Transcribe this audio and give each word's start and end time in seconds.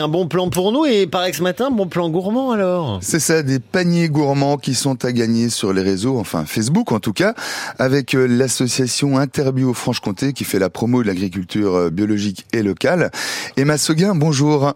Un 0.00 0.06
bon 0.06 0.28
plan 0.28 0.48
pour 0.48 0.70
nous 0.70 0.86
et 0.86 1.08
pareil 1.08 1.34
ce 1.34 1.42
matin, 1.42 1.72
bon 1.72 1.88
plan 1.88 2.08
gourmand 2.08 2.52
alors. 2.52 3.00
C'est 3.02 3.18
ça, 3.18 3.42
des 3.42 3.58
paniers 3.58 4.08
gourmands 4.08 4.56
qui 4.56 4.76
sont 4.76 5.04
à 5.04 5.10
gagner 5.10 5.48
sur 5.48 5.72
les 5.72 5.82
réseaux, 5.82 6.20
enfin 6.20 6.44
Facebook 6.44 6.92
en 6.92 7.00
tout 7.00 7.12
cas, 7.12 7.34
avec 7.80 8.14
euh, 8.14 8.28
l'association 8.28 9.18
Interbio 9.18 9.74
Franche-Comté 9.74 10.34
qui 10.34 10.44
fait 10.44 10.60
la 10.60 10.70
promo 10.70 11.02
de 11.02 11.08
l'agriculture 11.08 11.74
euh, 11.74 11.90
biologique 11.90 12.46
et 12.52 12.62
locale. 12.62 13.10
Emma 13.56 13.76
Seguin, 13.76 14.14
bonjour. 14.14 14.72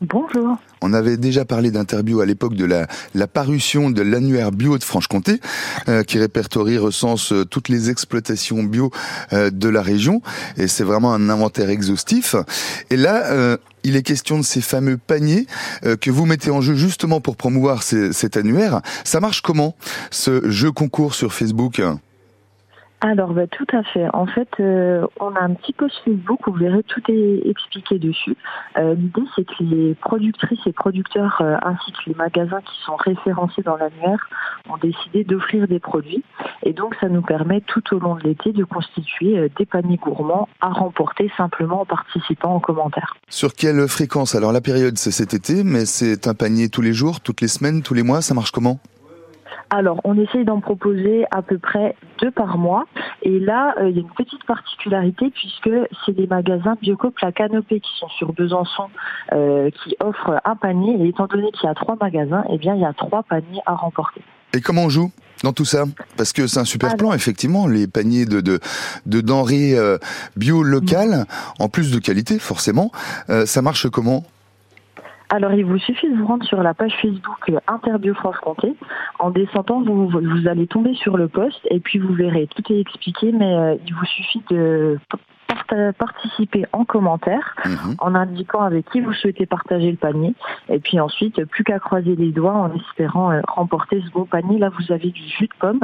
Bonjour. 0.00 0.56
On 0.86 0.92
avait 0.92 1.16
déjà 1.16 1.46
parlé 1.46 1.70
d'Interbio 1.70 2.20
à 2.20 2.26
l'époque 2.26 2.56
de 2.56 2.66
la, 2.66 3.26
parution 3.26 3.88
de 3.88 4.02
l'annuaire 4.02 4.52
bio 4.52 4.76
de 4.76 4.84
Franche-Comté, 4.84 5.40
euh, 5.88 6.02
qui 6.02 6.18
répertorie, 6.18 6.76
recense 6.76 7.32
euh, 7.32 7.46
toutes 7.46 7.70
les 7.70 7.88
exploitations 7.88 8.62
bio 8.62 8.90
euh, 9.32 9.48
de 9.48 9.70
la 9.70 9.80
région. 9.80 10.20
Et 10.58 10.68
c'est 10.68 10.84
vraiment 10.84 11.14
un 11.14 11.30
inventaire 11.30 11.70
exhaustif. 11.70 12.36
Et 12.90 12.98
là, 12.98 13.56
il 13.82 13.96
est 13.96 14.02
question 14.02 14.38
de 14.38 14.44
ces 14.44 14.60
fameux 14.60 14.98
paniers 14.98 15.46
que 16.00 16.10
vous 16.10 16.26
mettez 16.26 16.50
en 16.50 16.60
jeu 16.60 16.74
justement 16.74 17.20
pour 17.20 17.36
promouvoir 17.36 17.82
cet 17.82 18.36
annuaire. 18.36 18.82
Ça 19.04 19.20
marche 19.20 19.40
comment, 19.40 19.74
ce 20.10 20.50
jeu 20.50 20.70
concours 20.70 21.14
sur 21.14 21.32
Facebook? 21.32 21.80
Alors, 23.04 23.34
bah, 23.34 23.46
tout 23.46 23.66
à 23.74 23.82
fait. 23.82 24.06
En 24.14 24.24
fait, 24.24 24.48
euh, 24.60 25.06
on 25.20 25.34
a 25.34 25.40
un 25.40 25.52
petit 25.52 25.74
post 25.74 25.94
Facebook 26.06 26.40
vous 26.46 26.54
verrez 26.54 26.82
tout 26.84 27.02
est 27.08 27.46
expliqué 27.46 27.98
dessus. 27.98 28.34
Euh, 28.78 28.94
L'idée, 28.94 29.24
c'est 29.36 29.44
que 29.44 29.62
les 29.62 29.94
productrices 29.94 30.66
et 30.66 30.72
producteurs, 30.72 31.36
euh, 31.42 31.56
ainsi 31.62 31.92
que 31.92 31.98
les 32.06 32.14
magasins 32.14 32.62
qui 32.62 32.82
sont 32.86 32.96
référencés 32.96 33.60
dans 33.60 33.76
l'annuaire, 33.76 34.26
ont 34.70 34.78
décidé 34.78 35.22
d'offrir 35.22 35.68
des 35.68 35.80
produits. 35.80 36.24
Et 36.62 36.72
donc, 36.72 36.94
ça 36.98 37.10
nous 37.10 37.20
permet 37.20 37.60
tout 37.60 37.82
au 37.94 37.98
long 37.98 38.14
de 38.14 38.22
l'été 38.22 38.52
de 38.52 38.64
constituer 38.64 39.50
des 39.58 39.66
paniers 39.66 39.98
gourmands 39.98 40.48
à 40.62 40.68
remporter 40.68 41.30
simplement 41.36 41.82
en 41.82 41.84
participant 41.84 42.54
en 42.54 42.60
commentaire. 42.60 43.16
Sur 43.28 43.52
quelle 43.52 43.86
fréquence? 43.86 44.34
Alors, 44.34 44.50
la 44.52 44.62
période, 44.62 44.96
c'est 44.96 45.10
cet 45.10 45.34
été, 45.34 45.62
mais 45.62 45.84
c'est 45.84 46.26
un 46.26 46.34
panier 46.34 46.70
tous 46.70 46.80
les 46.80 46.94
jours, 46.94 47.20
toutes 47.20 47.42
les 47.42 47.48
semaines, 47.48 47.82
tous 47.82 47.92
les 47.92 48.02
mois. 48.02 48.22
Ça 48.22 48.32
marche 48.32 48.50
comment? 48.50 48.80
Alors, 49.74 50.00
on 50.04 50.16
essaye 50.16 50.44
d'en 50.44 50.60
proposer 50.60 51.24
à 51.32 51.42
peu 51.42 51.58
près 51.58 51.96
deux 52.20 52.30
par 52.30 52.58
mois. 52.58 52.84
Et 53.22 53.40
là, 53.40 53.74
euh, 53.80 53.90
il 53.90 53.96
y 53.96 53.98
a 53.98 54.02
une 54.02 54.10
petite 54.10 54.44
particularité 54.44 55.30
puisque 55.30 55.70
c'est 56.06 56.12
des 56.12 56.28
magasins 56.28 56.76
Biocop 56.80 57.18
La 57.18 57.32
Canopée 57.32 57.80
qui 57.80 57.90
sont 57.98 58.08
sur 58.10 58.32
Besançon 58.32 58.84
euh, 59.32 59.70
qui 59.70 59.96
offrent 59.98 60.40
un 60.44 60.54
panier. 60.54 61.04
Et 61.04 61.08
étant 61.08 61.26
donné 61.26 61.50
qu'il 61.50 61.66
y 61.66 61.70
a 61.70 61.74
trois 61.74 61.96
magasins, 62.00 62.44
eh 62.50 62.58
bien, 62.58 62.76
il 62.76 62.82
y 62.82 62.84
a 62.84 62.92
trois 62.92 63.24
paniers 63.24 63.62
à 63.66 63.74
remporter. 63.74 64.22
Et 64.52 64.60
comment 64.60 64.84
on 64.84 64.88
joue 64.88 65.10
dans 65.42 65.52
tout 65.52 65.64
ça? 65.64 65.86
Parce 66.16 66.32
que 66.32 66.46
c'est 66.46 66.60
un 66.60 66.64
super 66.64 66.90
Alors. 66.90 66.98
plan, 66.98 67.12
effectivement, 67.12 67.66
les 67.66 67.88
paniers 67.88 68.26
de, 68.26 68.40
de, 68.40 68.60
de 69.06 69.20
denrées 69.20 69.76
euh, 69.76 69.98
bio 70.36 70.62
locales, 70.62 71.24
en 71.58 71.68
plus 71.68 71.90
de 71.90 71.98
qualité, 71.98 72.38
forcément. 72.38 72.92
Ça 73.44 73.60
marche 73.60 73.88
comment? 73.88 74.22
Alors, 75.34 75.52
il 75.52 75.64
vous 75.64 75.78
suffit 75.78 76.08
de 76.08 76.16
vous 76.16 76.26
rendre 76.26 76.44
sur 76.46 76.62
la 76.62 76.74
page 76.74 76.92
Facebook 77.02 77.50
euh, 77.50 77.58
Interbio 77.66 78.14
Franche-Comté. 78.14 78.76
En 79.18 79.30
descendant, 79.30 79.82
vous, 79.82 80.08
vous 80.08 80.46
allez 80.48 80.68
tomber 80.68 80.94
sur 80.94 81.16
le 81.16 81.26
post 81.26 81.58
et 81.70 81.80
puis 81.80 81.98
vous 81.98 82.14
verrez, 82.14 82.46
tout 82.54 82.62
est 82.72 82.78
expliqué, 82.78 83.32
mais 83.32 83.52
euh, 83.52 83.74
il 83.84 83.94
vous 83.94 84.04
suffit 84.04 84.42
de 84.50 84.96
part- 85.10 85.92
participer 85.98 86.66
en 86.72 86.84
commentaire 86.84 87.56
Mhm. 87.64 87.96
en 87.98 88.14
indiquant 88.14 88.60
avec 88.60 88.88
qui 88.90 89.00
vous 89.00 89.12
souhaitez 89.12 89.44
partager 89.46 89.90
le 89.90 89.96
panier. 89.96 90.34
Et 90.68 90.78
puis 90.78 91.00
ensuite, 91.00 91.44
plus 91.46 91.64
qu'à 91.64 91.80
croiser 91.80 92.14
les 92.14 92.30
doigts 92.30 92.54
en 92.54 92.72
espérant 92.76 93.32
euh, 93.32 93.40
remporter 93.48 94.00
ce 94.06 94.10
beau 94.12 94.26
panier. 94.26 94.58
Là, 94.58 94.70
vous 94.78 94.92
avez 94.92 95.10
du 95.10 95.22
jus 95.36 95.48
de 95.48 95.54
pomme, 95.58 95.80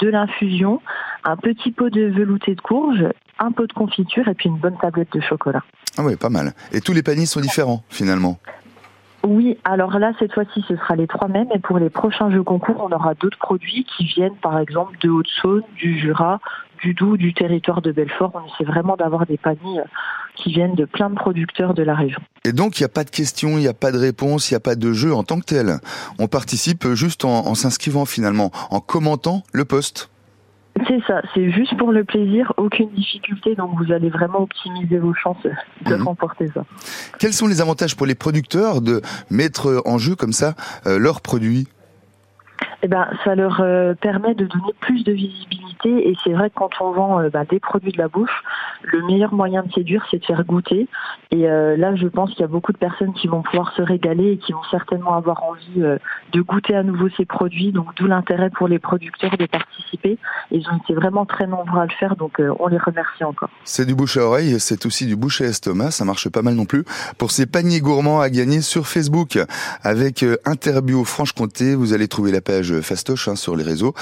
de 0.00 0.08
l'infusion, 0.08 0.80
un 1.24 1.36
petit 1.36 1.70
pot 1.70 1.88
de 1.90 2.02
velouté 2.06 2.54
de 2.56 2.60
courge, 2.60 3.04
un 3.38 3.52
pot 3.52 3.66
de 3.68 3.72
confiture 3.72 4.26
et 4.26 4.34
puis 4.34 4.48
une 4.48 4.58
bonne 4.58 4.76
tablette 4.78 5.12
de 5.12 5.20
chocolat. 5.20 5.62
Ah 5.96 6.02
ouais, 6.04 6.16
pas 6.16 6.28
mal. 6.30 6.52
Et 6.72 6.80
tous 6.80 6.92
les 6.92 7.02
paniers 7.02 7.26
sont 7.26 7.40
différents, 7.40 7.82
finalement? 7.88 8.38
Oui, 9.30 9.58
alors 9.64 9.98
là, 9.98 10.12
cette 10.18 10.32
fois-ci, 10.32 10.64
ce 10.66 10.74
sera 10.74 10.96
les 10.96 11.06
trois 11.06 11.28
mêmes. 11.28 11.48
Et 11.54 11.58
pour 11.58 11.78
les 11.78 11.90
prochains 11.90 12.30
jeux 12.30 12.42
concours, 12.42 12.76
on 12.78 12.90
aura 12.90 13.12
d'autres 13.12 13.36
produits 13.36 13.84
qui 13.84 14.06
viennent, 14.06 14.36
par 14.36 14.58
exemple, 14.58 14.96
de 15.02 15.10
Haute-Saône, 15.10 15.64
du 15.76 15.98
Jura, 15.98 16.40
du 16.82 16.94
Doubs, 16.94 17.18
du 17.18 17.34
territoire 17.34 17.82
de 17.82 17.92
Belfort. 17.92 18.32
On 18.32 18.46
essaie 18.46 18.64
vraiment 18.64 18.96
d'avoir 18.96 19.26
des 19.26 19.36
paniers 19.36 19.80
euh, 19.80 19.84
qui 20.34 20.50
viennent 20.50 20.74
de 20.74 20.86
plein 20.86 21.10
de 21.10 21.14
producteurs 21.14 21.74
de 21.74 21.82
la 21.82 21.94
région. 21.94 22.22
Et 22.46 22.52
donc, 22.52 22.80
il 22.80 22.84
n'y 22.84 22.86
a 22.86 22.88
pas 22.88 23.04
de 23.04 23.10
questions, 23.10 23.58
il 23.58 23.60
n'y 23.60 23.68
a 23.68 23.74
pas 23.74 23.92
de 23.92 23.98
réponse, 23.98 24.50
il 24.50 24.54
n'y 24.54 24.56
a 24.56 24.60
pas 24.60 24.76
de 24.76 24.94
jeu 24.94 25.12
en 25.12 25.24
tant 25.24 25.38
que 25.40 25.44
tel. 25.44 25.76
On 26.18 26.26
participe 26.26 26.88
juste 26.94 27.26
en, 27.26 27.46
en 27.46 27.54
s'inscrivant, 27.54 28.06
finalement, 28.06 28.50
en 28.70 28.80
commentant 28.80 29.42
le 29.52 29.66
post. 29.66 30.08
C'est 30.86 31.00
ça, 31.06 31.22
c'est 31.34 31.50
juste 31.50 31.76
pour 31.76 31.92
le 31.92 32.04
plaisir, 32.04 32.52
aucune 32.56 32.90
difficulté, 32.90 33.54
donc 33.54 33.70
vous 33.82 33.92
allez 33.92 34.10
vraiment 34.10 34.42
optimiser 34.42 34.98
vos 34.98 35.14
chances 35.14 35.42
de 35.86 35.94
Mhm. 35.94 36.02
remporter 36.02 36.46
ça. 36.48 36.64
Quels 37.18 37.32
sont 37.32 37.46
les 37.46 37.60
avantages 37.60 37.96
pour 37.96 38.06
les 38.06 38.14
producteurs 38.14 38.80
de 38.80 39.00
mettre 39.30 39.82
en 39.86 39.98
jeu 39.98 40.14
comme 40.14 40.32
ça 40.32 40.54
euh, 40.86 40.98
leurs 40.98 41.20
produits? 41.20 41.66
Eh 42.82 42.88
ben, 42.88 43.08
ça 43.24 43.34
leur 43.34 43.60
euh, 43.60 43.94
permet 43.94 44.34
de 44.34 44.44
donner 44.46 44.72
plus 44.80 45.02
de 45.02 45.12
visibilité 45.12 46.08
et 46.10 46.16
c'est 46.22 46.32
vrai 46.32 46.48
que 46.50 46.54
quand 46.54 46.70
on 46.80 46.92
vend 46.92 47.20
euh, 47.20 47.28
bah, 47.28 47.44
des 47.44 47.58
produits 47.58 47.90
de 47.90 47.98
la 47.98 48.06
bouche, 48.08 48.42
le 48.82 49.04
meilleur 49.06 49.32
moyen 49.34 49.62
de 49.62 49.72
séduire, 49.72 50.04
c'est 50.10 50.18
de 50.18 50.24
faire 50.24 50.44
goûter. 50.44 50.88
Et 51.30 51.48
euh, 51.48 51.76
là, 51.76 51.94
je 51.96 52.06
pense 52.06 52.30
qu'il 52.30 52.40
y 52.40 52.44
a 52.44 52.48
beaucoup 52.48 52.72
de 52.72 52.78
personnes 52.78 53.12
qui 53.14 53.28
vont 53.28 53.42
pouvoir 53.42 53.72
se 53.74 53.82
régaler 53.82 54.32
et 54.32 54.38
qui 54.38 54.52
vont 54.52 54.62
certainement 54.70 55.14
avoir 55.14 55.42
envie 55.42 55.82
euh, 55.82 55.98
de 56.32 56.40
goûter 56.40 56.74
à 56.74 56.82
nouveau 56.82 57.08
ces 57.16 57.24
produits. 57.24 57.72
Donc, 57.72 57.94
d'où 57.96 58.06
l'intérêt 58.06 58.50
pour 58.50 58.68
les 58.68 58.78
producteurs 58.78 59.36
de 59.36 59.46
participer. 59.46 60.18
Ils 60.50 60.66
ont 60.68 60.76
été 60.78 60.94
vraiment 60.94 61.26
très 61.26 61.46
nombreux 61.46 61.80
à 61.80 61.86
le 61.86 61.92
faire, 61.98 62.16
donc 62.16 62.40
euh, 62.40 62.54
on 62.58 62.68
les 62.68 62.78
remercie 62.78 63.24
encore. 63.24 63.50
C'est 63.64 63.86
du 63.86 63.94
bouche 63.94 64.16
à 64.16 64.24
oreille, 64.24 64.58
c'est 64.60 64.86
aussi 64.86 65.06
du 65.06 65.16
bouche 65.16 65.40
à 65.40 65.46
estomac, 65.46 65.90
ça 65.90 66.04
marche 66.04 66.28
pas 66.28 66.42
mal 66.42 66.54
non 66.54 66.64
plus. 66.64 66.84
Pour 67.18 67.30
ces 67.30 67.46
paniers 67.46 67.80
gourmands 67.80 68.20
à 68.20 68.30
gagner 68.30 68.60
sur 68.60 68.86
Facebook, 68.86 69.38
avec 69.82 70.22
euh, 70.22 70.36
Interbio 70.44 71.04
Franche-Comté, 71.04 71.74
vous 71.74 71.92
allez 71.92 72.08
trouver 72.08 72.32
la 72.32 72.40
page 72.40 72.80
Fastoche 72.80 73.28
hein, 73.28 73.36
sur 73.36 73.56
les 73.56 73.64
réseaux. 73.64 73.94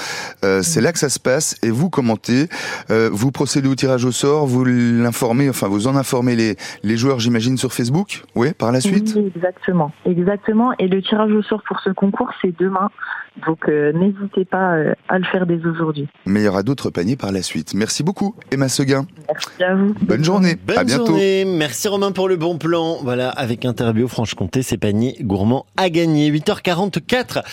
Euh, 0.43 0.61
c'est 0.61 0.81
là 0.81 0.93
que 0.93 0.99
ça 0.99 1.09
se 1.09 1.19
passe 1.19 1.55
et 1.63 1.69
vous 1.69 1.89
commentez, 1.89 2.47
euh, 2.89 3.09
vous 3.11 3.31
procédez 3.31 3.67
au 3.67 3.75
tirage 3.75 4.05
au 4.05 4.11
sort, 4.11 4.45
vous 4.47 4.63
l'informez, 4.67 5.49
enfin 5.49 5.67
vous 5.67 5.87
en 5.87 5.95
informez 5.95 6.35
les, 6.35 6.55
les 6.83 6.97
joueurs 6.97 7.19
j'imagine 7.19 7.57
sur 7.57 7.73
Facebook, 7.73 8.23
oui, 8.35 8.53
par 8.53 8.71
la 8.71 8.81
suite? 8.81 9.13
Oui, 9.15 9.31
exactement, 9.35 9.91
exactement. 10.05 10.71
Et 10.79 10.87
le 10.87 11.01
tirage 11.01 11.31
au 11.31 11.41
sort 11.41 11.63
pour 11.67 11.79
ce 11.81 11.89
concours, 11.89 12.29
c'est 12.41 12.57
demain. 12.59 12.89
Donc, 13.45 13.69
euh, 13.69 13.91
n'hésitez 13.93 14.45
pas 14.45 14.73
euh, 14.73 14.93
à 15.09 15.19
le 15.19 15.25
faire 15.25 15.45
dès 15.45 15.63
aujourd'hui. 15.63 16.07
Mais 16.25 16.41
il 16.41 16.45
y 16.45 16.47
aura 16.47 16.63
d'autres 16.63 16.89
paniers 16.89 17.15
par 17.15 17.31
la 17.31 17.43
suite. 17.43 17.75
Merci 17.75 18.01
beaucoup 18.01 18.33
Emma 18.51 18.67
Seguin, 18.67 19.05
Merci 19.27 19.63
à 19.63 19.75
vous. 19.75 19.93
bonne 20.01 20.23
journée, 20.23 20.55
Bonne 20.65 20.77
à 20.79 20.83
bientôt. 20.83 21.05
journée. 21.07 21.45
Merci 21.45 21.87
Romain 21.87 22.11
pour 22.11 22.27
le 22.29 22.35
bon 22.35 22.57
plan. 22.57 22.97
Voilà, 23.03 23.29
avec 23.29 23.63
Interbio 23.63 24.07
Franche-Comté, 24.07 24.63
ces 24.63 24.77
paniers 24.77 25.17
gourmands 25.21 25.67
à 25.77 25.91
gagner. 25.91 26.31
8h44. 26.31 27.43